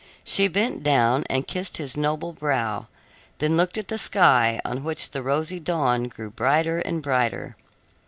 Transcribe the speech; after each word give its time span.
She 0.23 0.47
bent 0.47 0.81
down 0.81 1.25
and 1.29 1.45
kissed 1.45 1.77
his 1.77 1.95
noble 1.95 2.33
brow, 2.33 2.87
then 3.37 3.55
looked 3.55 3.77
at 3.77 3.87
the 3.87 3.99
sky, 3.99 4.59
on 4.65 4.83
which 4.83 5.11
the 5.11 5.21
rosy 5.21 5.59
dawn 5.59 6.05
grew 6.05 6.31
brighter 6.31 6.79
and 6.79 7.03
brighter. 7.03 7.55